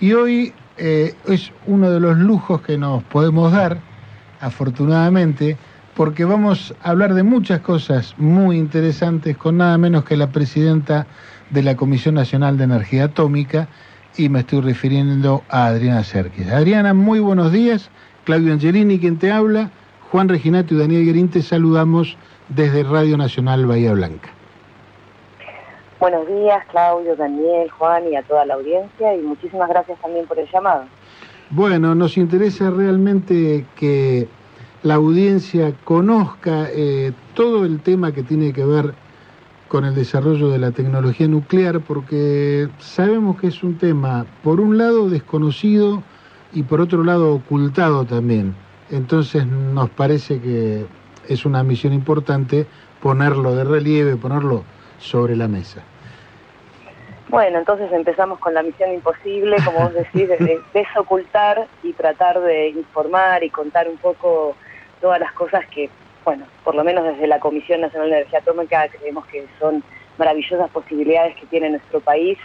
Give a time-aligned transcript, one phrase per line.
[0.00, 3.78] Y hoy eh, es uno de los lujos que nos podemos dar,
[4.40, 5.58] afortunadamente,
[5.94, 11.06] porque vamos a hablar de muchas cosas muy interesantes con nada menos que la presidenta
[11.50, 13.68] de la Comisión Nacional de Energía Atómica,
[14.16, 16.48] y me estoy refiriendo a Adriana Cerquis.
[16.48, 17.90] Adriana, muy buenos días.
[18.24, 19.70] Claudio Angelini, quien te habla.
[20.10, 22.16] Juan Reginato y Daniel Guerín, te saludamos
[22.48, 24.39] desde Radio Nacional Bahía Blanca.
[26.00, 30.38] Buenos días, Claudio, Daniel, Juan y a toda la audiencia y muchísimas gracias también por
[30.38, 30.84] el llamado.
[31.50, 34.26] Bueno, nos interesa realmente que
[34.82, 38.94] la audiencia conozca eh, todo el tema que tiene que ver
[39.68, 44.78] con el desarrollo de la tecnología nuclear, porque sabemos que es un tema, por un
[44.78, 46.02] lado, desconocido
[46.54, 48.54] y por otro lado, ocultado también.
[48.90, 50.86] Entonces nos parece que
[51.28, 52.66] es una misión importante
[53.02, 54.64] ponerlo de relieve, ponerlo
[54.98, 55.82] sobre la mesa.
[57.30, 62.70] Bueno, entonces empezamos con la misión imposible, como vos decís, de desocultar y tratar de
[62.70, 64.56] informar y contar un poco
[65.00, 65.88] todas las cosas que
[66.24, 69.82] bueno, por lo menos desde la Comisión Nacional de Energía Atómica creemos que son
[70.18, 72.36] maravillosas posibilidades que tiene nuestro país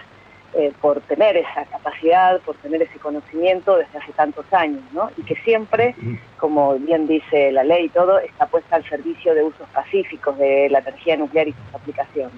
[0.54, 5.12] eh, por tener esa capacidad, por tener ese conocimiento desde hace tantos años, ¿no?
[5.18, 5.96] Y que siempre,
[6.38, 10.70] como bien dice la ley y todo, está puesta al servicio de usos pacíficos de
[10.70, 12.38] la energía nuclear y sus aplicaciones.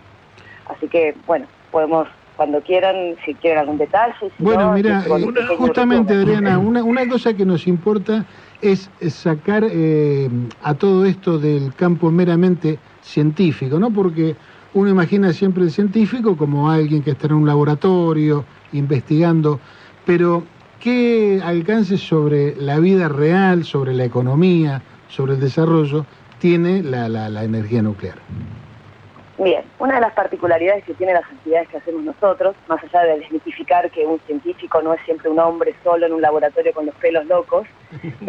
[0.68, 4.14] Así que, bueno, podemos cuando quieran, si quieren algún detalle.
[4.38, 8.26] bueno, mira, eh, justamente Adriana, una, una cosa que nos importa
[8.62, 10.30] es sacar eh,
[10.62, 13.90] a todo esto del campo meramente científico, ¿no?
[13.92, 14.36] Porque
[14.74, 19.60] uno imagina siempre el científico como alguien que está en un laboratorio investigando,
[20.06, 20.44] pero
[20.80, 26.06] ¿qué alcance sobre la vida real, sobre la economía, sobre el desarrollo
[26.40, 28.18] tiene la, la energía nuclear?
[29.40, 33.20] Bien, una de las particularidades que tienen las actividades que hacemos nosotros, más allá de
[33.20, 36.96] desmitificar que un científico no es siempre un hombre solo en un laboratorio con los
[36.96, 37.68] pelos locos,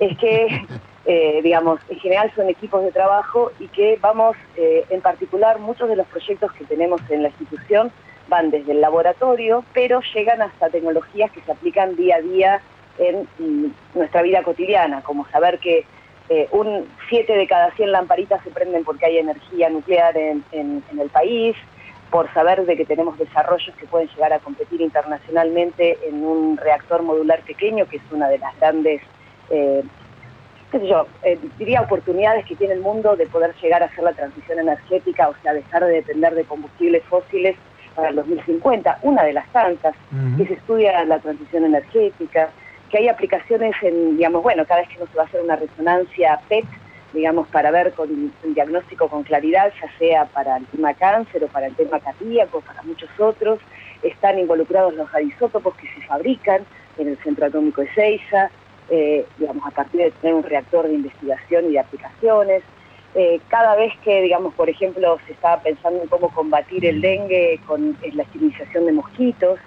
[0.00, 0.66] es que,
[1.06, 5.88] eh, digamos, en general son equipos de trabajo y que vamos, eh, en particular, muchos
[5.88, 7.90] de los proyectos que tenemos en la institución
[8.28, 12.60] van desde el laboratorio, pero llegan hasta tecnologías que se aplican día a día
[12.98, 15.86] en mm, nuestra vida cotidiana, como saber que
[16.30, 21.10] eh, un 7 de cada 100 lamparitas se prenden porque hay energía nuclear en, el
[21.10, 21.54] país,
[22.10, 27.02] por saber de que tenemos desarrollos que pueden llegar a competir internacionalmente en un reactor
[27.02, 29.02] modular pequeño, que es una de las grandes,
[29.50, 29.82] eh,
[30.70, 34.04] qué sé yo, eh, diría oportunidades que tiene el mundo de poder llegar a hacer
[34.04, 37.56] la transición energética, o sea, dejar de depender de combustibles fósiles
[37.94, 39.00] para el 2050.
[39.02, 39.94] Una de las tantas
[40.38, 42.50] que se estudia la transición energética,
[42.90, 45.56] que hay aplicaciones en, digamos, bueno, cada vez que no se va a hacer una
[45.56, 46.64] resonancia PET,
[47.12, 51.46] digamos, para ver con un diagnóstico con claridad, ya sea para el tema cáncer o
[51.48, 53.60] para el tema cardíaco, para muchos otros,
[54.02, 56.62] están involucrados los radisótopos que se fabrican
[56.98, 58.50] en el Centro Atómico de Seiza,
[58.90, 62.62] eh, digamos, a partir de tener un reactor de investigación y de aplicaciones.
[63.14, 67.60] Eh, cada vez que, digamos, por ejemplo, se estaba pensando en cómo combatir el dengue
[67.66, 69.58] con la esterilización de mosquitos,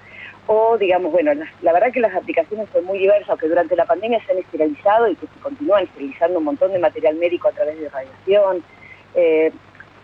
[0.48, 1.32] o digamos, bueno,
[1.62, 5.10] la, verdad que las aplicaciones son muy diversas, que durante la pandemia se han esterilizado
[5.10, 8.64] y que se continúan esterilizando un montón de material médico a través de radiación.
[9.14, 9.52] Eh,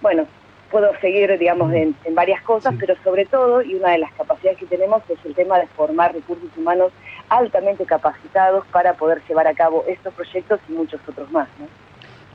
[0.01, 0.27] bueno,
[0.69, 4.65] puedo seguir, digamos, en, varias cosas, pero sobre todo, y una de las capacidades que
[4.65, 6.91] tenemos es el tema de formar recursos humanos
[7.29, 11.47] altamente capacitados para poder llevar a cabo estos proyectos y muchos otros más.
[11.59, 11.67] ¿no?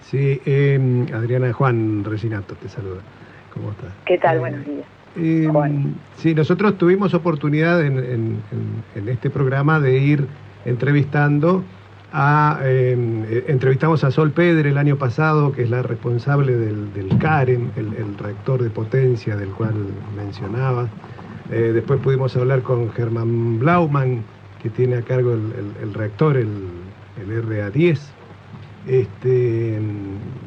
[0.03, 0.79] Sí, eh,
[1.13, 3.03] Adriana Juan Reginato te saluda.
[3.53, 3.93] ¿Cómo estás?
[4.07, 4.37] ¿Qué tal?
[4.37, 4.87] Eh, Buenos días.
[5.17, 5.49] Eh,
[6.17, 8.43] sí, nosotros tuvimos oportunidad en,
[8.95, 10.27] este programa de ir
[10.65, 11.65] entrevistando
[12.13, 16.93] a, em, eh, entrevistamos a Sol Pedre el año pasado, que es la responsable del,
[16.93, 19.75] del CAREM, el, reactor de potencia del cual
[20.17, 20.89] mencionaba.
[21.51, 24.23] Eh, después pudimos hablar con Germán Blauman,
[24.63, 26.49] que tiene a cargo el, reactor, el,
[27.27, 27.99] RA10,
[28.87, 29.79] este,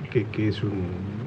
[0.10, 1.21] que es un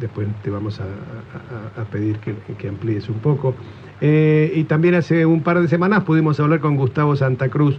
[0.00, 3.54] después te vamos a, pedir que, amplíes un poco.
[4.00, 7.78] Eh, y también hace un par de semanas pudimos hablar con Gustavo Santa Cruz,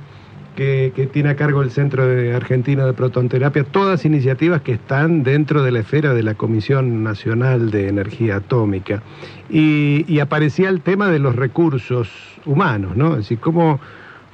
[0.56, 5.64] que, tiene a cargo el Centro de Argentino de Protonterapia, todas iniciativas que están dentro
[5.64, 9.02] de la esfera de la Comisión Nacional de Energía Atómica.
[9.50, 12.10] Y, aparecía el tema de los recursos
[12.46, 13.12] humanos, ¿no?
[13.12, 13.80] Es decir, cómo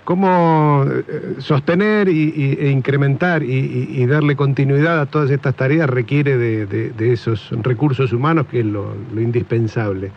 [0.07, 7.11] cómo eh, sostener y, e incrementar y, darle continuidad a todas estas tareas requiere de,
[7.11, 10.11] esos recursos humanos que es lo, indispensable.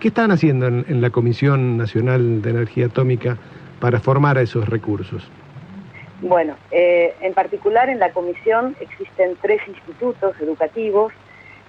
[0.00, 3.36] ¿Qué están haciendo en, la Comisión Nacional de Energía Atómica
[3.80, 5.28] para formar a esos recursos?
[6.22, 11.12] Bueno, eh, en particular en la comisión existen tres institutos educativos.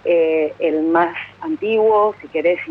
[0.05, 2.61] Eh, el más antiguo, si querés,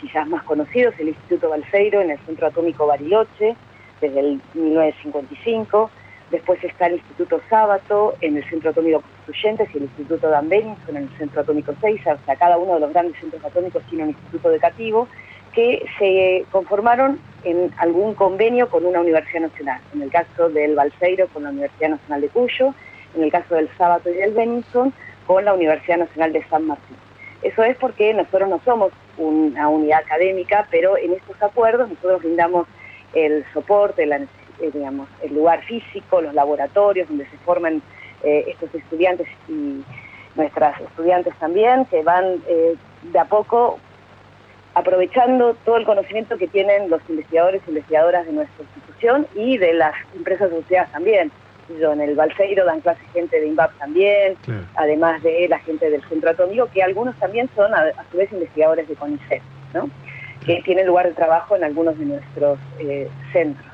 [0.00, 3.56] quizás más conocido, es el Instituto Balseiro en el Centro Atómico Bariloche,
[4.00, 5.90] desde el 1955.
[6.30, 10.96] Después está el Instituto Sábato en el Centro Atómico Constituyentes y el Instituto Dan Benson
[10.96, 12.00] en el Centro Atómico 6.
[12.00, 15.08] O sea, cada uno de los grandes centros atómicos tiene un instituto educativo
[15.52, 19.80] que se conformaron en algún convenio con una universidad nacional.
[19.92, 22.74] En el caso del Balseiro con la Universidad Nacional de Cuyo,
[23.16, 24.92] en el caso del Sábato y del Benson
[25.26, 26.96] con la Universidad Nacional de San Martín.
[27.42, 32.66] Eso es porque nosotros no somos una unidad académica, pero en estos acuerdos nosotros brindamos
[33.14, 37.82] el soporte, la, eh, digamos, el lugar físico, los laboratorios donde se forman
[38.22, 39.82] eh, estos estudiantes y
[40.36, 43.78] nuestras estudiantes también, que van eh, de a poco
[44.74, 49.72] aprovechando todo el conocimiento que tienen los investigadores e investigadoras de nuestra institución y de
[49.74, 51.32] las empresas asociadas también.
[51.80, 54.36] Yo en el Balseiro dan clases gente de INVAP también,
[54.74, 58.88] además de la gente del Centro Atómico, que algunos también son a, su vez investigadores
[58.88, 59.42] de CONICET,
[59.74, 59.88] ¿no?
[60.44, 62.58] Que tienen lugar de trabajo en algunos de nuestros
[63.32, 63.66] centros.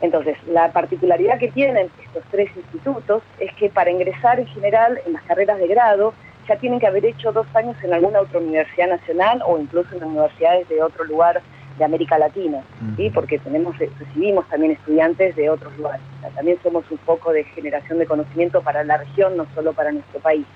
[0.00, 5.14] Entonces, la particularidad que tienen estos tres institutos es que para ingresar en general en
[5.14, 6.12] las carreras de grado
[6.48, 10.04] ya tienen que haber hecho dos años en alguna otra universidad nacional o incluso en
[10.04, 11.40] universidades de otro lugar
[11.78, 12.62] de América Latina,
[12.96, 13.10] ¿sí?
[13.10, 16.02] porque tenemos, eh, recibimos también estudiantes de otros lugares.
[16.34, 20.20] también somos un poco de generación de conocimiento para la región, no solo para nuestro
[20.20, 20.46] país.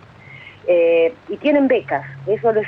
[0.70, 2.66] Eh, y tienen becas, eso les,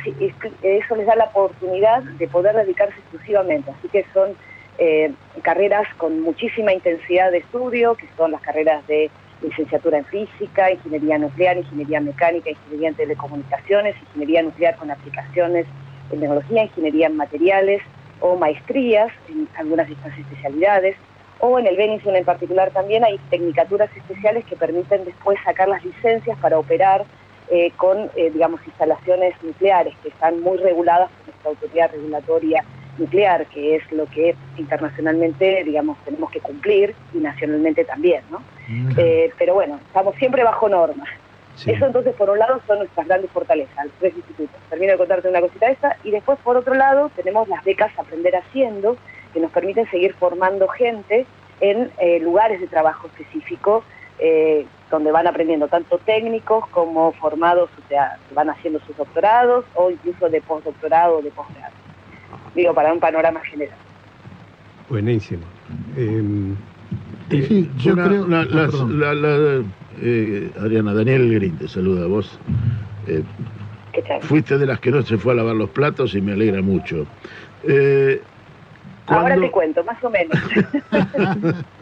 [0.62, 4.34] eso les da la oportunidad de poder dedicarse exclusivamente, así que son
[4.78, 5.12] eh,
[5.42, 9.10] carreras con muchísima intensidad de estudio, que son las carreras de
[9.42, 15.66] licenciatura en física, ingeniería nuclear, ingeniería mecánica, ingeniería en telecomunicaciones, ingeniería nuclear con aplicaciones
[16.10, 17.82] en tecnología, ingeniería en materiales
[18.20, 20.96] o maestrías en algunas de estas especialidades.
[21.40, 25.84] O en el Benison en particular también hay tecnicaturas especiales que permiten después sacar las
[25.84, 27.04] licencias para operar
[27.50, 32.64] eh, con, eh, digamos, instalaciones nucleares que están muy reguladas por nuestra autoridad regulatoria
[32.98, 38.42] nuclear, que es lo que internacionalmente, digamos, tenemos que cumplir y nacionalmente también, ¿no?
[38.96, 41.08] Eh, pero bueno, estamos siempre bajo normas.
[41.66, 44.56] Eso entonces, por un lado, son nuestras grandes fortalezas, los tres institutos.
[44.70, 45.96] Termino de contarte una cosita esta.
[46.04, 48.96] Y después, por otro lado, tenemos las becas Aprender Haciendo,
[49.34, 51.26] que nos permiten seguir formando gente
[51.60, 53.84] en eh, lugares de trabajo específicos,
[54.18, 59.90] eh, donde van aprendiendo tanto técnicos como formados, o sea, van haciendo sus doctorados o
[59.90, 61.80] incluso de postdoctorado o de posgrado
[62.54, 63.76] digo, para un panorama general.
[64.88, 65.42] Buenísimo.
[65.96, 66.56] Em,
[67.30, 68.26] sí, yo creo...
[68.26, 69.62] La,
[70.02, 72.38] eh, Adriana, Daniel Green te saluda a vos.
[73.06, 73.22] Eh,
[74.22, 77.06] fuiste de las que no se fue a lavar los platos y me alegra mucho.
[77.64, 78.22] Eh,
[79.06, 80.38] Ahora te cuento, más o menos.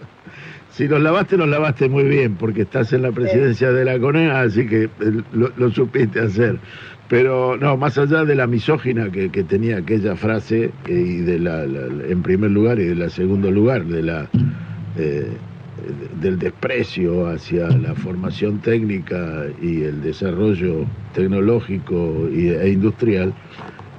[0.70, 4.40] si los lavaste, los lavaste muy bien, porque estás en la presidencia de la CONEA,
[4.40, 4.88] así que
[5.32, 6.58] lo supiste hacer.
[7.08, 11.64] Pero no, más allá de la misógina que, tenía aquella frase eh, y de la,
[11.64, 14.28] en primer lugar y de la segundo lugar de la
[14.98, 15.26] eh,
[16.20, 23.32] del desprecio hacia la formación técnica y el desarrollo tecnológico e industrial,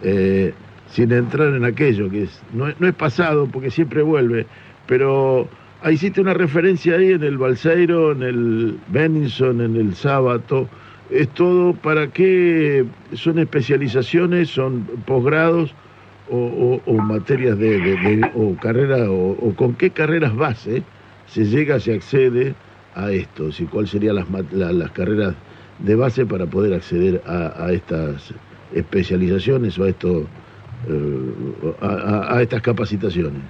[0.03, 0.53] eh,
[0.91, 4.45] sin entrar en aquello que es, no, no, es pasado porque siempre vuelve,
[4.85, 5.47] pero
[5.87, 10.67] hiciste una referencia ahí en el Balseiro, en el Benninson, en el Sábato,
[11.09, 15.73] es todo para qué son especializaciones, son posgrados
[16.31, 20.83] o, materias de, o carrera o, con qué carreras base
[21.25, 22.53] se llega, se accede
[22.93, 25.33] a esto, y cuáles serían las, las carreras
[25.79, 28.33] de base para poder acceder a, estas
[28.73, 30.27] especializaciones o a esto
[30.87, 33.41] eh, a estas capacitaciones.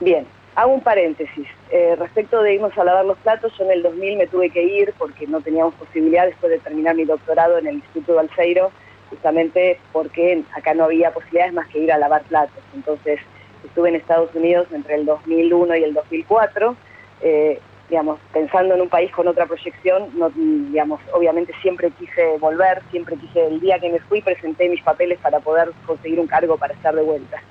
[0.00, 0.24] Bien,
[0.60, 1.48] Hago un paréntesis.
[1.70, 4.62] Eh, respecto de irnos a lavar los platos, yo en el 2000 me tuve que
[4.62, 8.70] ir porque no teníamos posibilidad después de terminar mi doctorado en el Instituto Balseiro,
[9.08, 12.62] justamente porque acá no había posibilidades más que ir a lavar platos.
[12.74, 13.20] Entonces
[13.64, 16.76] estuve en Estados Unidos entre el 2001 y el 2004.
[17.22, 17.58] Eh,
[17.90, 23.16] digamos, pensando en un país con otra proyección, no, digamos, obviamente siempre quise volver, siempre
[23.16, 26.72] quise, el día que me fui presenté mis papeles para poder conseguir un cargo para
[26.72, 27.42] estar de vuelta.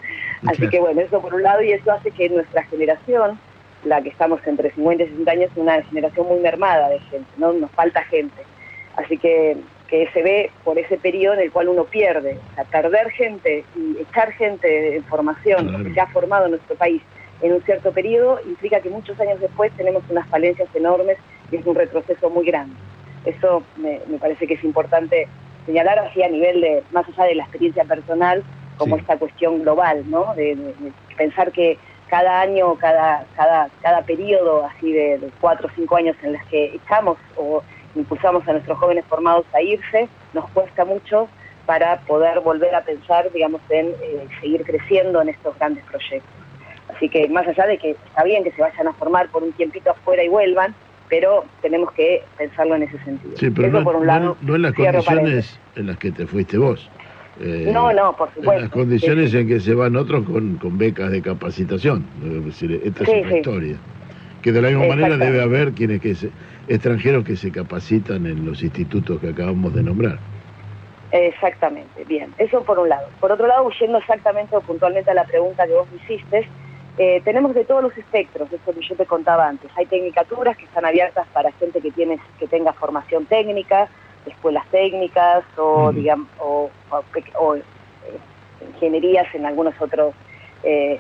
[0.48, 3.38] Así que bueno, eso por un lado y eso hace que nuestra generación,
[3.84, 7.29] la que estamos entre 50 y 60 años, es una generación muy mermada de gente,
[7.36, 7.51] ¿no?
[7.51, 8.41] Nos falta gente.
[8.96, 9.58] Así que,
[9.89, 12.39] que se ve por ese periodo en el cual uno pierde.
[12.51, 16.77] O sea, perder gente y echar gente en formación que se ha formado en nuestro
[16.77, 17.01] país
[17.41, 21.17] en un cierto periodo implica que muchos años después tenemos unas falencias enormes
[21.51, 22.75] y es un retroceso muy grande.
[23.25, 25.27] Eso me, parece que es importante
[25.65, 28.43] señalar así a nivel de, más allá de la experiencia personal,
[28.77, 30.34] como esta cuestión global, ¿no?
[30.36, 30.58] De,
[31.17, 31.77] pensar que
[32.08, 36.75] cada año, cada, cada, cada periodo así de, cuatro o cinco años en los que
[36.75, 37.62] echamos o
[37.96, 41.27] impulsamos a nuestros jóvenes formados a irse, nos cuesta mucho
[41.65, 46.38] para poder volver a pensar, digamos, en eh, seguir creciendo en estos grandes proyectos.
[46.99, 49.53] Así que más allá de que está bien que se vayan a formar por un
[49.53, 50.75] tiempito afuera y vuelvan,
[51.07, 53.37] pero tenemos que pensarlo en ese sentido.
[53.37, 54.35] Sí, pero Eso no, por un lado.
[54.41, 56.91] no en las condiciones en las que te fuiste vos.
[57.39, 58.51] Eh, No, no, por supuesto.
[58.53, 62.03] En las condiciones en que se van otros con, con becas de capacitación.
[62.21, 63.37] Es decir, esta Sí, es una sí.
[63.37, 63.77] historia.
[64.41, 66.31] Que de la misma manera debe haber quienes que se-
[66.67, 70.19] extranjeros que se capacitan en los institutos que acabamos de nombrar.
[71.11, 73.07] Exactamente, bien, eso por un lado.
[73.19, 76.47] Por otro lado, huyendo exactamente o puntualmente a la pregunta que vos me hiciste,
[77.01, 79.71] eh, tenemos de todos los espectros, eso que yo te contaba antes.
[79.77, 83.87] Hay tecnicaturas que están abiertas para gente que tiene que tenga formación técnica,
[84.25, 87.03] escuelas técnicas o, digamos, o, o
[87.39, 87.61] o, eh,
[88.73, 90.13] ingenierías en algunos otros,
[90.63, 90.99] eh,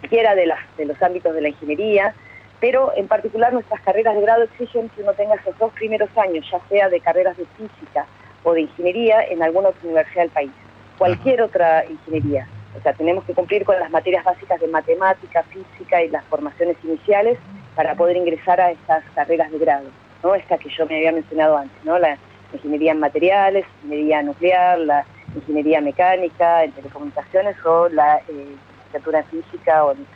[0.00, 2.14] cualquiera de, las, de los ámbitos de la ingeniería,
[2.58, 6.48] pero en particular nuestras carreras de grado exigen que uno tenga esos dos primeros años,
[6.50, 8.06] ya sea de carreras de física
[8.44, 10.52] o de ingeniería en alguna otra universidad del país,
[10.96, 12.48] cualquier otra ingeniería.
[12.78, 16.76] O sea, tenemos que cumplir con las materias básicas de matemática, física y las formaciones
[16.82, 17.38] iniciales
[17.74, 19.88] para poder ingresar a estas carreras de grado,
[20.22, 20.34] ¿no?
[20.34, 21.98] Esta que yo me había mencionado antes, ¿no?
[21.98, 22.16] La
[22.52, 29.24] ingeniería en materiales, ingeniería nuclear, la ingeniería mecánica, en telecomunicaciones o la eh, licenciatura en
[29.26, 30.06] física o en,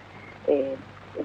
[0.49, 0.77] eh,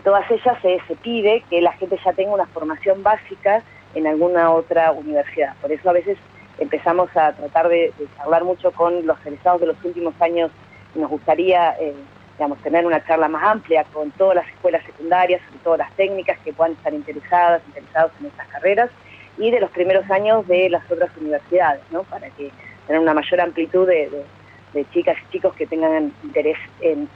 [0.03, 3.61] todas ellas se, pide que la gente ya tenga una formación básica
[3.93, 5.53] en alguna otra universidad.
[5.61, 6.17] Por eso a veces
[6.59, 10.51] empezamos a tratar de, de charlar mucho con los egresados de los últimos años
[10.95, 11.93] nos gustaría eh,
[12.37, 16.37] digamos, tener una charla más amplia con todas las escuelas secundarias, sobre todo las técnicas
[16.43, 18.89] que puedan estar interesadas, interesados en estas carreras,
[19.37, 22.03] y de los primeros años de las otras universidades, ¿no?
[22.03, 22.51] para que
[22.87, 24.25] tener una mayor amplitud de, de-
[24.73, 27.09] de chicas y chicos que tengan interés en,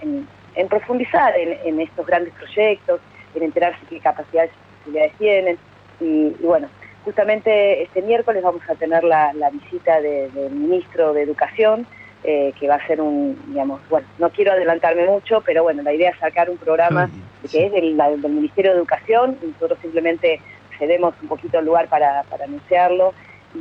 [0.68, 3.00] profundizar en, en estos grandes proyectos,
[3.34, 5.58] en enterarse qué capacidades y posibilidades tienen.
[6.02, 6.06] Y,
[6.40, 6.68] y bueno,
[7.06, 11.88] justamente este miércoles vamos a tener la, visita de- del ministro de Educación,
[12.28, 15.94] eh, que va a ser un, digamos, bueno, no quiero adelantarme mucho, pero bueno, la
[15.94, 17.10] idea es sacar un programa
[17.52, 20.40] que es del, la- del Ministerio de Educación, nosotros simplemente
[20.80, 23.14] cedemos un poquito el lugar para, para anunciarlo,
[23.54, 23.58] y,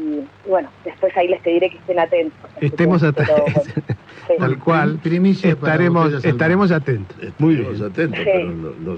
[0.47, 2.38] y bueno, después ahí les pediré que estén atentos.
[2.61, 3.37] Estemos atentos.
[3.40, 3.61] bueno,
[4.26, 4.35] sí.
[4.38, 4.99] Tal cual.
[5.02, 7.16] Primicia Estaremos, estaremos atentos.
[7.38, 7.83] Muy bien.
[7.85, 8.25] Atentos, Sí.
[8.33, 8.97] pero no- no-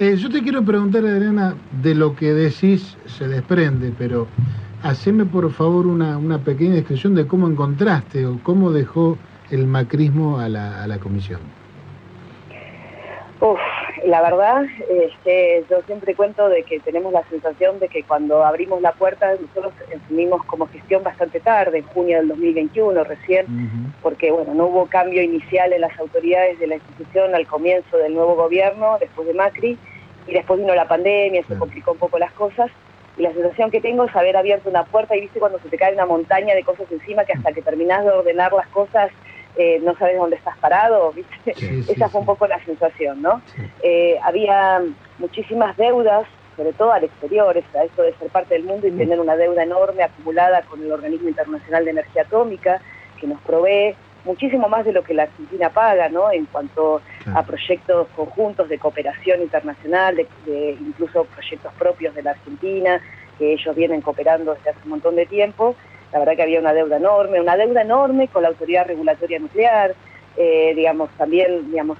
[0.00, 4.28] Eh, yo te quiero preguntar, Adriana, de lo que decís se desprende, pero
[4.82, 9.18] haceme por favor una, una pequeña descripción de cómo encontraste o cómo dejó
[9.50, 11.40] el macrismo a la, a la comisión.
[13.40, 13.58] Uf,
[14.04, 18.82] la verdad, este, yo siempre cuento de que tenemos la sensación de que cuando abrimos
[18.82, 24.54] la puerta, nosotros asumimos como gestión bastante tarde, en junio del 2021 recién, porque bueno,
[24.54, 28.96] no hubo cambio inicial en las autoridades de la institución al comienzo del nuevo gobierno,
[28.98, 29.78] después de Macri,
[30.26, 32.70] y después vino la pandemia, se complicó un poco las cosas,
[33.18, 35.76] y la sensación que tengo es haber abierto una puerta y viste cuando se te
[35.76, 39.10] cae una montaña de cosas encima que hasta que terminás de ordenar las cosas
[39.56, 41.54] eh, no sabes dónde estás parado, ¿viste?
[41.56, 43.42] Sí, sí, Esa fue un poco la sensación, ¿no?
[43.82, 44.80] Eh, había
[45.18, 49.18] muchísimas deudas, sobre todo al exterior, a eso de ser parte del mundo y tener
[49.18, 52.80] una deuda enorme acumulada con el Organismo Internacional de Energía Atómica,
[53.20, 53.96] que nos provee
[54.28, 56.30] muchísimo más de lo que la Argentina paga, ¿no?
[56.30, 57.00] En cuanto
[57.34, 63.00] a proyectos conjuntos de cooperación internacional, de, de incluso proyectos propios de la Argentina,
[63.38, 65.74] que ellos vienen cooperando desde hace un montón de tiempo.
[66.12, 69.94] La verdad que había una deuda enorme, una deuda enorme con la Autoridad Regulatoria Nuclear,
[70.36, 71.98] eh, digamos, también, digamos,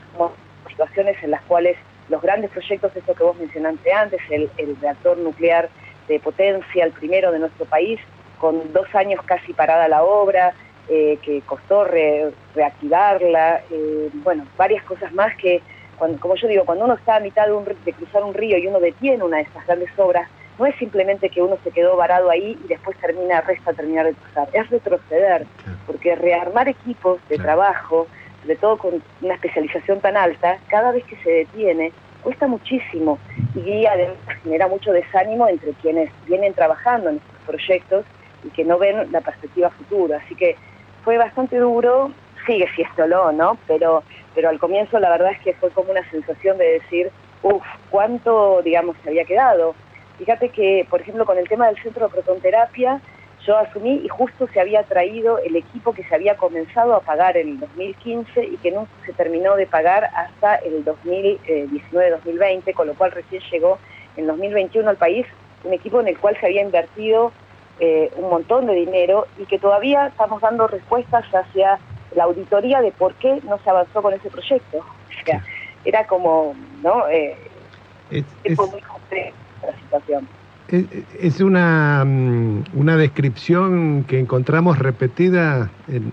[0.68, 1.76] situaciones en las cuales
[2.08, 5.68] los grandes proyectos, esto que vos mencionaste antes, el, el reactor nuclear
[6.08, 8.00] de potencia, el primero de nuestro país,
[8.38, 10.54] con dos años casi parada la obra,
[10.88, 15.60] eh, que costó re- reactivarla, eh, bueno, varias cosas más que,
[15.98, 18.56] cuando, como yo digo, cuando uno está a mitad de, un de cruzar un río
[18.58, 20.28] y uno detiene una de estas grandes obras,
[20.58, 24.14] no es simplemente que uno se quedó varado ahí y después termina, resta terminar de
[24.14, 25.46] cruzar, es retroceder,
[25.86, 28.06] porque rearmar equipos de trabajo,
[28.42, 31.92] sobre todo con una especialización tan alta, cada vez que se detiene,
[32.22, 33.18] cuesta muchísimo.
[33.54, 38.04] Y además genera mucho desánimo entre quienes vienen trabajando en estos proyectos
[38.44, 40.20] y que no ven la perspectiva futura.
[40.24, 40.56] Así que
[41.04, 42.12] fue bastante duro,
[42.46, 43.58] sigue siéndolo, ¿no?
[43.66, 44.02] Pero,
[44.34, 47.10] pero al comienzo la verdad es que fue como una sensación de decir,
[47.42, 49.74] uff, cuánto, digamos, se había quedado.
[50.18, 53.00] Fíjate que, por ejemplo, con el tema del centro de protonterapia,
[53.46, 57.36] yo asumí y justo se había traído el equipo que se había comenzado a pagar
[57.36, 62.94] en el 2015 y que no se terminó de pagar hasta el 2019-2020, con lo
[62.94, 63.78] cual recién llegó
[64.16, 65.26] en 2021 al país
[65.64, 67.32] un equipo en el cual se había invertido
[67.80, 71.78] eh, un montón de dinero y que todavía estamos dando respuestas hacia
[72.16, 74.78] la auditoría de por qué no se avanzó con ese proyecto.
[74.78, 75.42] O sea,
[75.84, 77.06] era como, ¿no?
[77.08, 77.36] Eh,
[78.10, 78.24] Es,
[78.58, 79.32] muy compleja
[79.66, 80.26] la situación.
[80.68, 80.86] es-
[81.20, 86.12] es una, mm, una descripción que encontramos repetida en,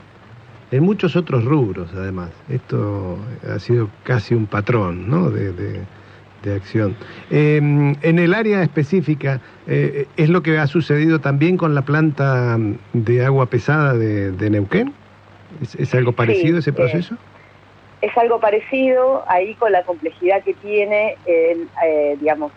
[0.72, 2.32] en muchos otros rubros, además.
[2.50, 3.18] Esto
[3.50, 5.30] ha sido casi un patrón ¿no?
[5.30, 5.52] de,
[6.54, 6.96] acción.
[7.30, 12.58] Em, en el área específica, eh, ¿es lo que ha sucedido también con la planta
[12.94, 14.94] de agua pesada de, Neuquén?
[15.78, 17.18] ¿Es, algo parecido ese proceso?
[18.02, 22.52] es algo parecido, ahí con la complejidad que tiene, eh, digamos,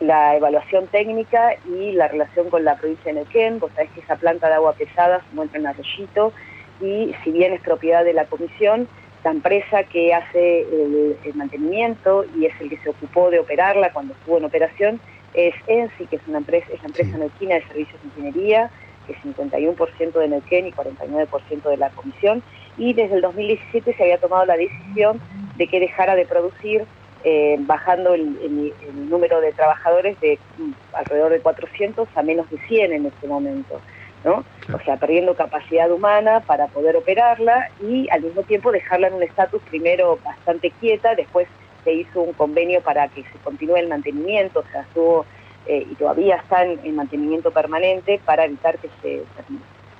[0.00, 3.58] la evaluación técnica y la relación con la provincia de Neuquén.
[3.58, 6.32] Vos sabés que esa planta de agua pesada se encuentra en Arroyito
[6.80, 8.88] y si bien es propiedad de la comisión,
[9.24, 14.14] la empresa que hace el, mantenimiento y es el que se ocupó de operarla cuando
[14.14, 15.00] estuvo en operación
[15.34, 18.70] es ENSI, que es una empresa, es la empresa neuquina de servicios de ingeniería,
[19.06, 22.42] que es 51% de Neuquén y 49% de la comisión,
[22.76, 25.20] y desde el 2017 se había tomado la decisión
[25.56, 26.86] de que dejara de producir
[27.24, 28.72] eh, bajando el,
[29.08, 33.80] número de trabajadores de mm, alrededor de 400 a menos de 100 en este momento.
[34.24, 34.44] ¿No?
[34.74, 39.22] O sea, perdiendo capacidad humana para poder operarla y al mismo tiempo dejarla en un
[39.22, 41.48] estatus primero bastante quieta, después
[41.84, 45.24] se hizo un convenio para que se continúe el mantenimiento, o sea, estuvo
[45.66, 49.22] eh, y todavía está en, mantenimiento permanente para evitar que se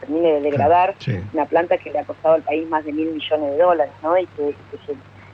[0.01, 0.95] termine de degradar
[1.35, 4.17] una planta que le ha costado al país más de mil millones de dólares, ¿no?
[4.17, 4.55] Y que,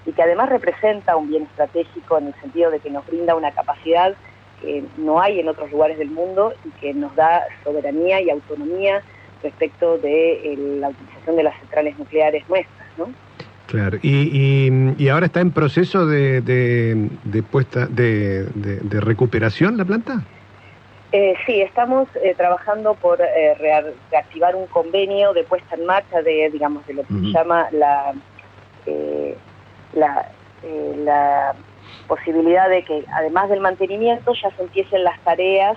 [0.06, 3.52] y que además representa un bien estratégico en el sentido de que nos brinda una
[3.52, 4.14] capacidad
[4.64, 9.02] que no hay en otros lugares del mundo y que nos da soberanía y autonomía
[9.42, 13.08] respecto de eh, la utilización de las centrales nucleares nuestras, ¿no?
[13.66, 20.22] Claro, y, y, ahora está en proceso de, de, puesta de, de, recuperación la planta.
[21.12, 23.56] Eh, sí, estamos eh, trabajando por eh,
[24.10, 28.12] reactivar un convenio de puesta en marcha de, digamos, de lo que se llama la,
[29.94, 30.28] la,
[30.98, 31.54] la
[32.04, 35.76] posibilidad de que además del mantenimiento ya se empiecen las tareas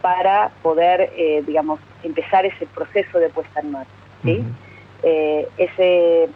[0.00, 3.90] para poder, eh, digamos, empezar ese proceso de puesta en marcha.
[4.22, 4.44] ¿sí?
[5.02, 6.28] Eh, ese,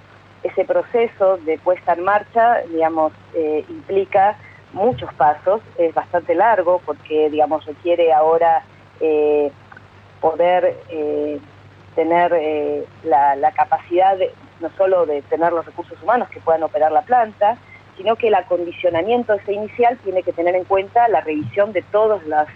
[0.43, 4.37] ese proceso de puesta en marcha, digamos, eh, implica
[4.73, 8.65] muchos pasos, es bastante largo porque, digamos, requiere ahora
[10.21, 10.77] poder
[11.95, 16.93] tener la, la capacidad de, no solo de tener los recursos humanos que puedan operar
[16.93, 17.57] la planta,
[18.01, 22.27] sino que el acondicionamiento ese inicial tiene que tener en cuenta la revisión de todas
[22.27, 22.49] las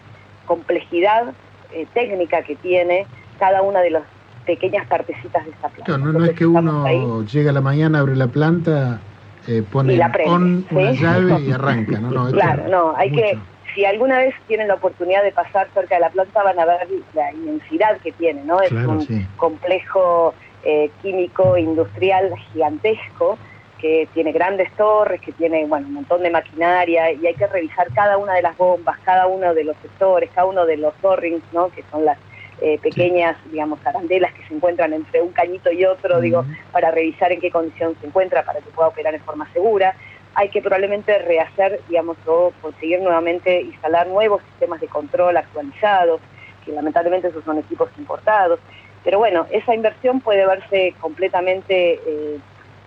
[0.46, 1.34] complejidad
[1.72, 3.06] eh, técnica que tiene
[3.38, 4.02] cada una de las
[4.46, 5.98] pequeñas partecitas de esa planta.
[5.98, 9.00] no, es que uno llega a la mañana, abre la planta,
[9.46, 12.30] eh, pone on una llave y arranca, ¿no?
[12.30, 13.38] claro, no, hay que,
[13.74, 16.88] si alguna vez tienen la oportunidad de pasar cerca de la planta van a ver
[17.12, 18.62] la inmensidad que tiene, ¿no?
[18.62, 23.36] Es un complejo eh, químico industrial gigantesco
[23.78, 27.88] que tiene grandes torres, que tiene bueno, un montón de maquinaria y hay que revisar
[27.94, 31.42] cada una de las bombas, cada uno de los sectores, cada uno de los torrings,
[31.52, 31.68] ¿no?
[31.70, 32.18] que son las
[32.60, 37.32] eh, pequeñas, digamos, arandelas que se encuentran entre un cañito y otro, digo, para revisar
[37.32, 39.94] en qué condición se encuentra para que pueda operar en forma segura.
[40.34, 46.20] Hay que probablemente rehacer, digamos, o conseguir nuevamente instalar nuevos sistemas de control actualizados,
[46.64, 48.60] que lamentablemente esos son equipos importados.
[49.02, 52.38] Pero bueno, esa inversión puede verse completamente eh,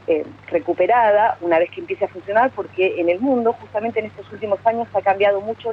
[0.08, 4.32] eh, recuperada una vez que empiece a funcionar, porque en el mundo, justamente en estos
[4.32, 5.72] últimos años, ha cambiado mucho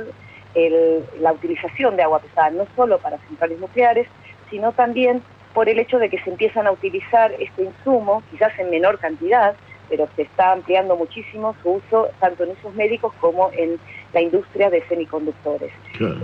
[1.20, 4.06] la utilización de agua pesada, no solo para centrales nucleares,
[4.50, 8.70] sino también por el hecho de que se empiezan a utilizar este insumo, quizás en
[8.70, 9.54] menor cantidad,
[9.88, 13.78] pero se está ampliando muchísimo su uso tanto en usos médicos como en
[14.12, 15.72] la industria de semiconductores.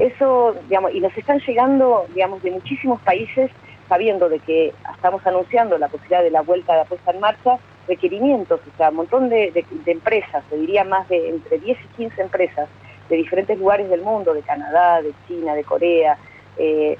[0.00, 3.50] Eso, digamos, y nos están llegando, digamos, de muchísimos países
[3.88, 7.58] sabiendo de que estamos anunciando la posibilidad de la vuelta de la puesta en marcha,
[7.90, 9.52] requerimientos, o sea, un montón de,
[9.86, 12.68] empresas, se diría más de entre 10 y 15 empresas
[13.08, 16.16] de diferentes lugares del mundo, de Canadá, de China, de Corea,
[16.56, 16.96] eh,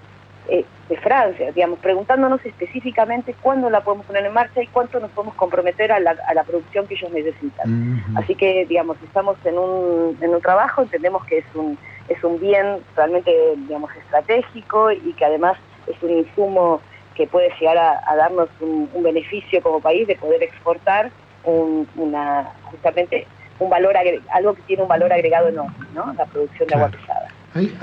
[0.49, 5.13] eh, de Francia, digamos, preguntándonos específicamente cuándo la podemos poner en marcha y cuánto nos
[5.13, 8.03] podemos comprometer a la, producción que ellos necesitan.
[8.17, 12.41] Así que, digamos, estamos en un, en un trabajo, entendemos que es un, es un
[12.41, 13.33] bien realmente,
[13.69, 16.81] digamos, estratégico y que además es un insumo
[17.21, 21.11] que puede llegar a, darnos un, beneficio como país de poder exportar
[21.45, 23.27] una justamente
[23.59, 23.95] un valor
[24.33, 26.15] algo que tiene un valor agregado enorme, ¿no?
[26.15, 27.29] La producción de agua pesada.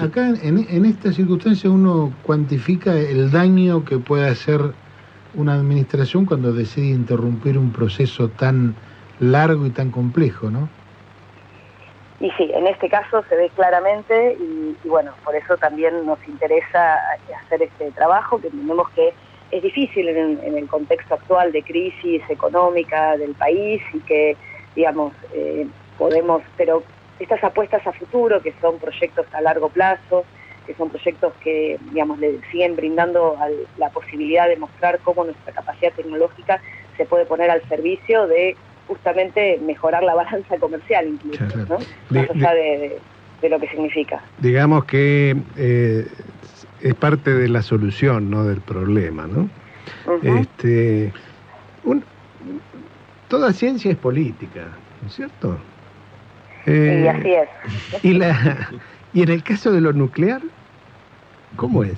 [0.03, 4.59] acá en, en esta circunstancia uno cuantifica el daño que puede hacer
[5.35, 8.73] una administración cuando decide interrumpir un proceso tan
[9.19, 10.67] largo y tan complejo, ¿no?
[12.19, 16.97] Y sí, en este caso se ve claramente y, bueno, por eso también nos interesa
[17.45, 19.13] hacer este trabajo, que entendemos que
[19.51, 24.35] es difícil en, el contexto actual de crisis económica del país y que,
[24.75, 26.83] digamos, eh, podemos, pero
[27.19, 30.25] estas apuestas a futuro, que son proyectos a largo plazo,
[30.65, 33.37] que son proyectos que, digamos, le siguen brindando
[33.77, 36.61] la posibilidad de mostrar cómo nuestra capacidad tecnológica
[36.97, 38.55] se puede poner al servicio de
[38.87, 41.77] justamente mejorar la balanza comercial incluso, ¿no?
[42.09, 42.99] Más allá de,
[43.49, 44.21] lo que significa.
[44.39, 46.07] Digamos que eh,
[46.81, 49.49] es parte de la solución, no del problema, ¿no?
[50.21, 51.11] este,
[53.27, 54.67] toda ciencia es política,
[55.01, 55.57] ¿no es cierto?
[56.65, 58.03] y eh, así es.
[58.03, 58.69] Y, la,
[59.13, 60.41] y en el caso de lo nuclear,
[61.55, 61.97] ¿cómo es?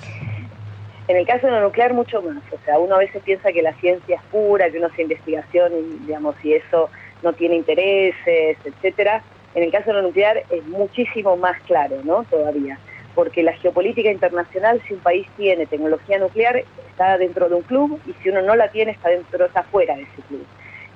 [1.08, 3.64] En el caso de lo nuclear mucho más, o sea, uno a veces piensa que
[3.64, 6.90] la ciencia es pura, que uno hace investigación y digamos, y eso
[7.24, 9.24] no tiene intereses, etcétera.
[9.56, 12.24] En el caso de lo nuclear es muchísimo más claro, ¿no?
[12.26, 12.78] Todavía,
[13.20, 18.00] porque la geopolítica internacional, si un país tiene tecnología nuclear, está dentro de un club
[18.08, 20.46] y si uno no la tiene, está dentro, está fuera de ese club.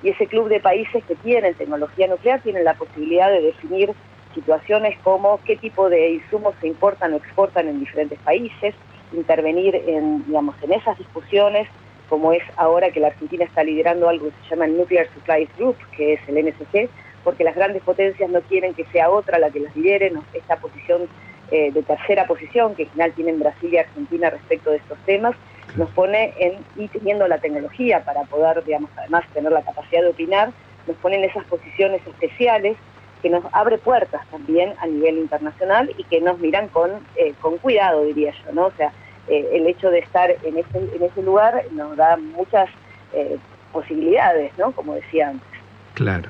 [0.02, 3.92] Y ese club de países que tienen tecnología nuclear tienen la posibilidad de definir
[4.34, 8.74] situaciones como qué tipo de insumos se importan o exportan en diferentes países,
[9.12, 11.68] intervenir en, digamos, en esas discusiones,
[12.08, 15.50] como es ahora que la Argentina está liderando algo que se llama el Nuclear Supplies
[15.58, 16.88] Group, que es el NSG,
[17.22, 21.06] porque las grandes potencias no quieren que sea otra la que las lidere, esta posición
[21.50, 25.34] eh, de tercera posición que al final tienen Brasil y Argentina respecto de estos temas,
[25.76, 30.08] nos pone en, y teniendo la tecnología para poder, digamos, además tener la capacidad de
[30.08, 30.52] opinar,
[30.86, 32.76] nos pone en esas posiciones especiales
[33.22, 37.56] que nos abre puertas también a nivel internacional y que nos miran con, eh, con
[37.56, 38.66] cuidado, diría yo, ¿no?
[38.66, 38.92] O sea,
[39.28, 42.68] eh, el hecho de estar en ese, en ese lugar nos da muchas
[43.14, 43.38] eh,
[43.72, 44.72] posibilidades, ¿no?
[44.72, 45.48] Como decía antes.
[45.94, 46.28] Claro.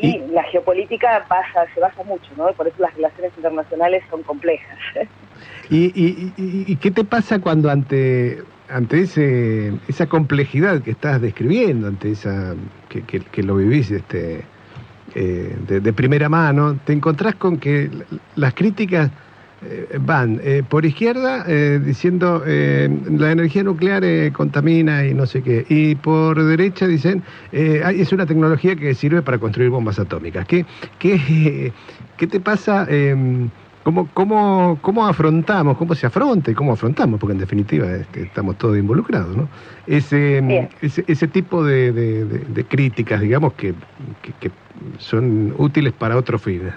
[0.00, 2.52] Y, la geopolítica pasa, se basa mucho, ¿no?
[2.52, 4.78] Por eso las relaciones internacionales son complejas.
[5.70, 11.86] ¿Y, y, y qué te pasa cuando ante ante ese, esa complejidad que estás describiendo,
[11.86, 12.54] ante esa
[12.88, 14.44] que, que, lo vivís este,
[15.14, 17.90] eh, de, primera mano, te encontrás con que
[18.36, 19.10] las críticas
[20.00, 21.44] van eh, por izquierda
[21.78, 27.22] diciendo la energía nuclear contamina y no sé qué, y por derecha dicen
[27.52, 30.46] es una tecnología que sirve para construir bombas atómicas.
[30.46, 30.64] ¿Qué,
[30.98, 31.72] qué,
[32.16, 32.86] qué te pasa?
[32.88, 33.50] Em,
[33.84, 37.20] ¿Cómo, cómo, ¿Cómo afrontamos, cómo se afronta y cómo afrontamos?
[37.20, 39.46] Porque en definitiva este, estamos todos involucrados, ¿no?
[39.86, 43.74] Ese, ese, tipo de, de, críticas, digamos, que,
[44.40, 44.50] que,
[44.96, 46.72] son útiles para otros fines.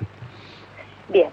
[1.07, 1.29] Bien,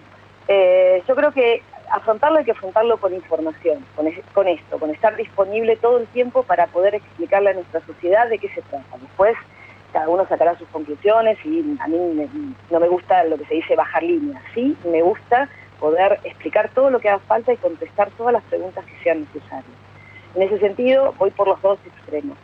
[0.49, 5.17] eh, yo creo que afrontarlo hay que afrontarlo con información, con, con esto, con estar
[5.17, 8.99] disponible todo el tiempo para poder explicarle a nuestra sociedad de qué se trata.
[9.01, 9.37] Después
[9.93, 12.29] cada uno sacará sus conclusiones y a mí
[12.69, 16.91] no me gusta lo que se dice bajar líneas, sí, me gusta poder explicar todo
[16.91, 19.71] lo que haga falta y contestar todas las preguntas que sean necesarias.
[20.35, 22.37] En ese sentido, voy por los dos extremos.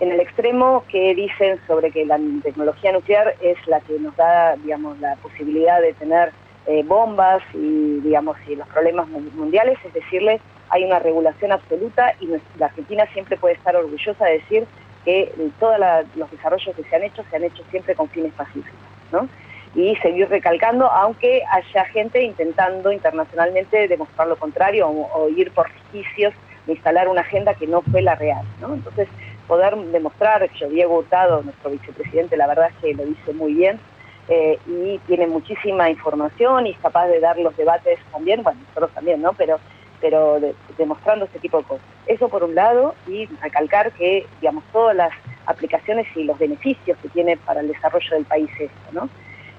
[0.00, 4.56] En el extremo que dicen sobre que la tecnología nuclear es la que nos da,
[4.56, 6.32] digamos, la posibilidad de tener
[6.66, 12.26] eh, bombas y, digamos, y los problemas mundiales, es decirle, hay una regulación absoluta y
[12.58, 14.66] la Argentina siempre puede estar orgullosa de decir
[15.04, 15.76] que todos
[16.16, 18.72] los desarrollos que se han hecho se han hecho siempre con fines pacíficos,
[19.12, 19.28] ¿no?
[19.74, 26.32] y seguir recalcando, aunque haya gente intentando internacionalmente demostrar lo contrario o, ir por resquicios
[26.66, 28.44] de instalar una agenda que no fue la real.
[28.60, 28.74] ¿no?
[28.74, 29.08] Entonces,
[29.48, 33.80] poder demostrar, yo Diego Hurtado, nuestro vicepresidente, la verdad es que lo dice muy bien,
[34.28, 38.90] eh, y tiene muchísima información y es capaz de dar los debates también, bueno, nosotros
[38.92, 39.32] también, ¿no?
[39.34, 39.58] Pero,
[40.00, 40.38] pero
[40.78, 41.86] demostrando este tipo de cosas.
[42.06, 45.12] Eso por un lado, y recalcar que, digamos, todas las
[45.46, 49.08] aplicaciones y los beneficios que tiene para el desarrollo del país esto, ¿no?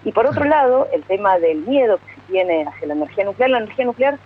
[0.04, 3.49] Y por otro lado, el tema del miedo que se tiene hacia la energía nuclear,
[3.49, 4.19] la energía nuclear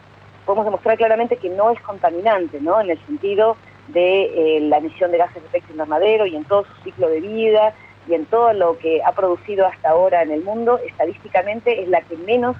[0.45, 2.81] podemos demostrar claramente que no es contaminante, ¿no?
[2.81, 3.55] En el sentido
[3.89, 7.21] de eh, la emisión de gases de efecto invernadero y en todo su ciclo de
[7.21, 7.73] vida
[8.09, 12.01] y en todo lo que ha producido hasta ahora en el mundo, estadísticamente es la
[12.01, 12.55] que menos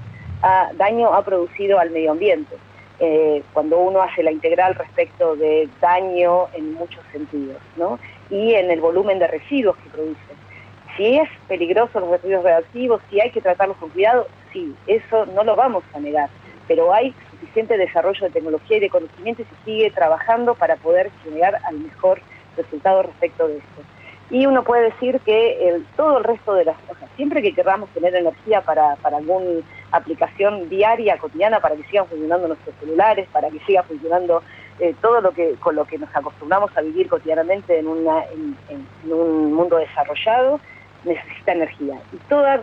[0.78, 2.56] daño ha producido al medio ambiente.
[3.02, 7.98] Eh, cuando uno hace la integral respecto de daño en muchos sentidos, ¿no?
[8.30, 10.20] Y en el volumen de residuos que produce
[11.00, 15.46] si es peligroso los residuos reactivos, si hay que tratarlos con cuidado, sí, eso no
[15.46, 16.30] lo vamos a negar,
[16.68, 21.10] pero hay suficiente desarrollo de tecnología y de conocimiento y se sigue trabajando para poder
[21.24, 22.20] llegar al mejor
[22.58, 23.82] resultado respecto de esto.
[24.30, 27.89] Y uno puede decir que el, todo el resto de las cosas, siempre que queramos
[27.89, 29.62] tener energía para, para alguna
[29.92, 34.44] aplicación diaria, cotidiana, para que sigan funcionando nuestros celulares, para que siga funcionando
[34.80, 39.12] eh, todo lo que con lo que nos acostumbramos a vivir cotidianamente en, una, en
[39.12, 40.60] un mundo desarrollado,
[41.04, 42.00] necesita energía.
[42.13, 42.62] Y toda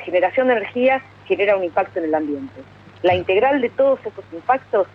[0.00, 2.62] generación de energía genera un impacto en el ambiente.
[3.02, 4.86] La integral de todos esos impactos,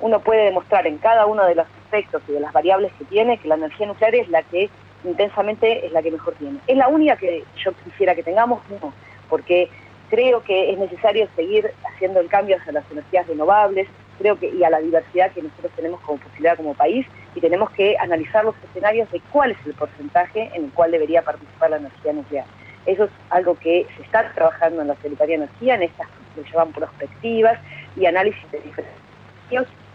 [0.00, 3.38] uno puede demostrar en cada uno de los aspectos y de las variables que tiene
[3.38, 4.70] que la energía nuclear es la que
[5.04, 6.58] intensamente es la que mejor tiene.
[6.66, 8.60] ¿Es la única que yo quisiera que tengamos?
[8.70, 8.92] No,
[9.28, 9.68] porque
[10.10, 14.64] creo que es necesario seguir haciendo el cambio hacia las energías renovables, creo que y
[14.64, 18.54] a la diversidad que nosotros tenemos como posibilidad como país y tenemos que analizar los
[18.64, 22.46] escenarios de cuál es el porcentaje en el cual debería participar la energía nuclear.
[22.86, 26.42] Eso es algo que se está trabajando en la Secretaría de Energía, en estas que
[26.42, 27.58] se llaman prospectivas
[27.96, 29.08] y análisis de diferentes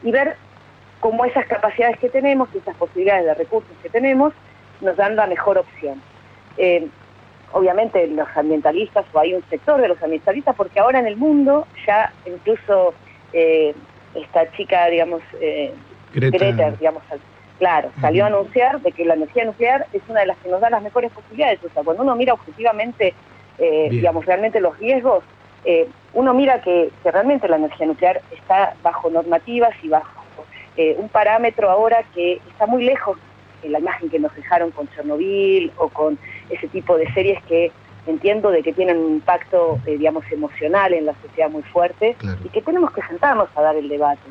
[0.03, 0.35] y ver
[0.99, 4.33] cómo esas capacidades que tenemos y esas posibilidades de recursos que tenemos
[4.81, 6.01] nos dan la mejor opción.
[6.57, 6.87] Eh,
[7.53, 11.67] obviamente los ambientalistas, o hay un sector de los ambientalistas, porque ahora en el mundo
[11.87, 12.93] ya incluso
[13.31, 13.73] eh,
[14.15, 15.73] esta chica, digamos, eh,
[16.13, 16.71] Greta.
[16.71, 17.01] digamos,
[17.57, 20.61] claro, salió a anunciar de que la energía nuclear es una de las que nos
[20.61, 21.59] da las mejores posibilidades.
[21.63, 23.13] O sea, cuando uno mira objetivamente,
[23.57, 25.23] eh, digamos, realmente los riesgos,
[25.65, 30.23] eh, uno mira que, que, realmente la energía nuclear está bajo normativas y bajo
[30.97, 33.19] un parámetro ahora que está muy lejos
[33.69, 36.17] la imagen que nos dejaron con Chernobyl o con
[36.49, 37.71] ese tipo de series que
[38.05, 42.49] entiendo de que tienen un impacto, eh, digamos, emocional en la sociedad muy fuerte y
[42.49, 44.21] que tenemos que sentarnos a dar el debate.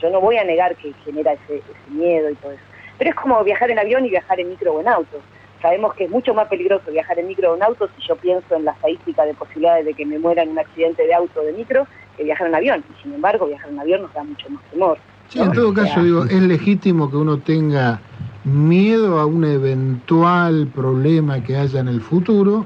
[0.00, 2.62] yo no voy a negar que genera ese, miedo y todo eso.
[2.98, 5.20] Pero es como viajar en avión y viajar en micro o en auto.
[5.60, 8.54] Sabemos que es mucho más peligroso viajar en micro o en auto si yo pienso
[8.54, 11.44] en la estadística de posibilidades de que me muera en un accidente de auto o
[11.44, 12.84] de micro que viajar en avión.
[12.88, 14.98] Y sin embargo, viajar en avión nos da mucho más temor.
[15.28, 18.00] Sí, en todo caso, digo, es legítimo que uno tenga
[18.46, 22.64] miedo a un eventual problema que haya en el futuro,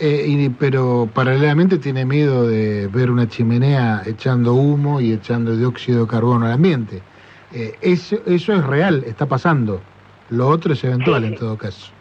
[0.00, 6.10] eh, pero paralelamente tiene miedo de ver una chimenea echando humo y echando dióxido de
[6.10, 7.02] carbono al ambiente.
[7.52, 9.80] Eh, eso, eso es real, está pasando.
[10.30, 11.92] Lo otro es eventual en todo caso.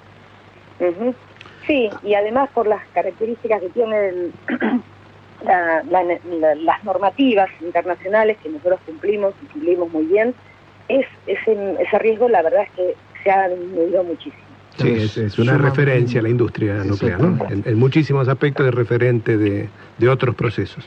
[1.66, 4.32] Sí, y además por las características que tienen
[5.44, 10.34] las normativas internacionales que nosotros cumplimos y cumplimos muy bien,
[10.88, 12.96] es ese, ese riesgo la verdad es que
[13.28, 14.44] se ha disminuido muchísimo.
[14.78, 17.38] Sí, es, una referencia a la industria nuclear, ¿no?
[17.50, 19.70] En, muchísimos aspectos es referente de,
[20.08, 20.86] otros procesos.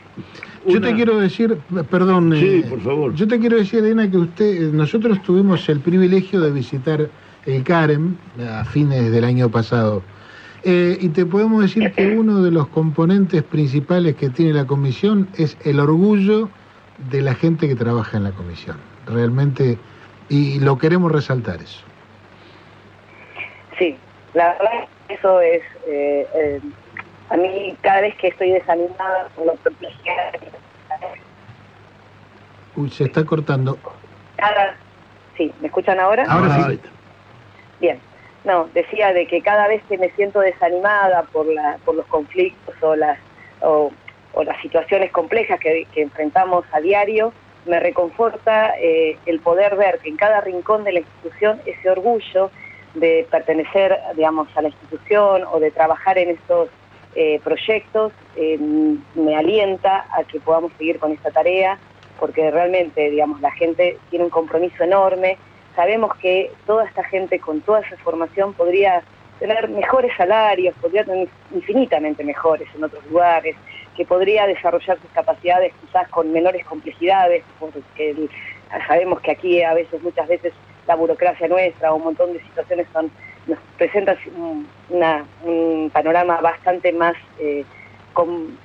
[0.65, 1.57] Yo te quiero decir,
[1.89, 3.13] perdón, sí, eh, por favor.
[3.13, 7.09] yo te quiero decir, Elena, que usted, nosotros tuvimos el privilegio de visitar
[7.45, 8.15] el CAREM
[8.49, 10.01] a fines del año pasado.
[10.63, 15.27] Eh, y te podemos decir que uno de los componentes principales que tiene la comisión
[15.37, 16.49] es el orgullo
[17.11, 18.77] de la gente que trabaja en la comisión.
[19.05, 19.77] Realmente,
[20.29, 21.90] y lo queremos resaltar eso.
[24.33, 26.61] La verdad eso es, eh, eh,
[27.29, 29.57] a mí cada vez que estoy desanimada con lo
[32.75, 33.77] Uy, se está cortando.
[34.37, 34.75] Cada,
[35.35, 36.25] sí, ¿me escuchan ahora?
[36.29, 36.79] Ahora sí.
[37.81, 37.99] Bien,
[38.43, 42.75] no, decía de que cada vez que me siento desanimada por, la, por los conflictos
[42.81, 43.19] o las,
[43.61, 43.91] o,
[44.43, 47.33] las situaciones complejas que, enfrentamos a diario,
[47.65, 52.49] me reconforta eh, el poder ver que en cada rincón de la institución ese orgullo
[52.93, 56.69] de pertenecer, digamos, a la institución o de trabajar en estos
[57.15, 58.57] eh, proyectos, eh,
[59.15, 61.77] me alienta a que podamos seguir con esta tarea,
[62.19, 65.37] porque realmente, digamos, la gente tiene un compromiso enorme.
[65.75, 69.01] Sabemos que toda esta gente con toda esa formación podría
[69.39, 73.55] tener mejores salarios, podría tener infinitamente mejores en otros lugares,
[73.97, 77.81] que podría desarrollar sus capacidades quizás con menores complejidades, porque
[78.87, 80.53] sabemos que aquí a veces, muchas veces,
[80.87, 83.11] la burocracia nuestra o un montón de situaciones son,
[83.47, 84.17] nos presentan
[84.89, 87.63] un panorama bastante más eh,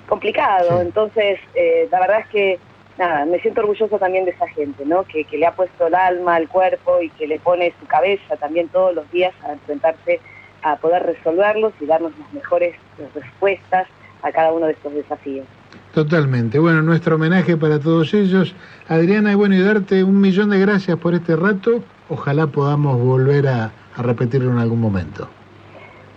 [0.09, 0.81] complicado.
[0.81, 2.59] Entonces, eh, la verdad es que,
[2.99, 5.05] nada, me siento orgulloso también de esa gente, ¿no?
[5.05, 8.37] Que, que le ha puesto el alma, el cuerpo y que le pone su cabeza
[8.37, 10.21] también todos los días a enfrentarse
[10.63, 12.75] a poder resolverlos y darnos las mejores
[13.15, 13.87] respuestas
[14.23, 15.47] a cada uno de estos desafíos.
[15.95, 16.59] Totalmente.
[16.59, 18.55] Bueno, nuestro homenaje para todos ellos.
[18.89, 21.83] Adriana, y bueno, y darte un millón de gracias por este rato.
[22.09, 25.29] Ojalá podamos volver a, repetirlo en algún momento.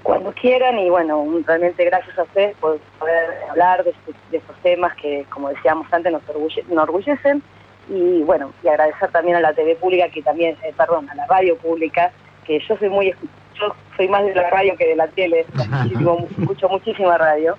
[0.04, 3.94] Cuando quieran y bueno, realmente gracias a ustedes por poder hablar de,
[4.32, 6.22] estos temas que, como decíamos antes, nos,
[6.70, 7.42] enorgullecen
[7.90, 11.26] y bueno, y agradecer también a la TV pública que también, eh, perdón, a la
[11.26, 12.12] radio pública,
[12.46, 13.14] que yo soy muy,
[13.60, 15.46] yo soy más de la radio que de la tele,
[16.40, 17.56] escucho muchísima radio.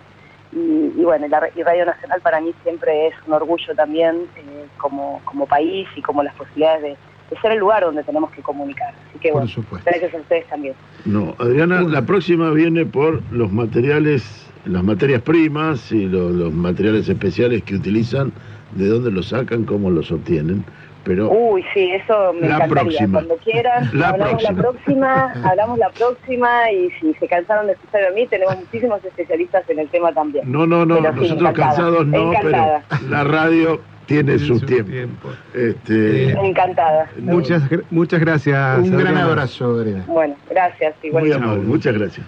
[0.52, 5.46] Y, bueno, la, Radio Nacional para mí siempre es un orgullo también eh, como, como
[5.46, 6.96] país y como las posibilidades de,
[7.38, 8.92] ser el lugar donde tenemos que comunicar.
[9.08, 9.48] Así que bueno,
[9.84, 10.74] gracias a ustedes también.
[11.04, 17.62] No, Adriana, la próxima viene por los materiales, las materias primas y los materiales especiales
[17.62, 18.32] que utilizan,
[18.72, 20.64] de dónde los sacan, cómo los obtienen.
[21.04, 23.20] Pero Uy, sí, eso me la Próxima.
[23.20, 24.52] Cuando quieran, la hablamos próxima.
[24.52, 29.02] la próxima, hablamos la próxima y si se cansaron de escuchar a mí, tenemos muchísimos
[29.04, 30.50] especialistas en el tema también.
[30.50, 35.28] No, no, no, nosotros cansados no, pero la radio tiene su, tiempo.
[35.54, 37.08] Este, encantada.
[37.20, 38.78] Muchas, muchas gracias.
[38.80, 40.04] Un gran abrazo, Adriana.
[40.08, 40.96] Bueno, gracias.
[41.04, 42.26] Igual Muy amable, muchas gracias.